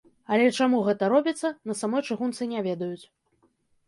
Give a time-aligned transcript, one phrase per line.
[0.35, 3.05] Але чаму гэта робіцца, на самой чыгунцы не ведаюць.